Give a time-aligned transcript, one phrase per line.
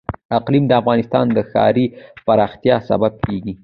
[0.37, 1.85] اقلیم د افغانستان د ښاري
[2.25, 3.53] پراختیا سبب کېږي.